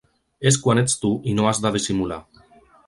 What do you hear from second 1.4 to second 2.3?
no has de dissimular.